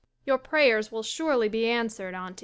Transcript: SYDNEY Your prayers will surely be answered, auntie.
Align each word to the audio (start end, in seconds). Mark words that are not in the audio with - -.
SYDNEY 0.01 0.23
Your 0.25 0.37
prayers 0.39 0.91
will 0.91 1.03
surely 1.03 1.47
be 1.47 1.67
answered, 1.67 2.15
auntie. 2.15 2.39